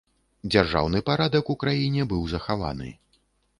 Дзяржаўны 0.53 1.01
парадак 1.09 1.53
у 1.55 1.57
краіне 1.65 2.09
быў 2.15 2.27
захаваны. 2.35 2.89